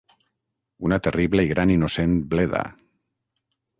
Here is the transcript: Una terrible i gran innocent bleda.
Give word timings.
Una 0.87 0.97
terrible 1.07 1.45
i 1.47 1.51
gran 1.51 1.73
innocent 1.73 2.17
bleda. 2.33 2.63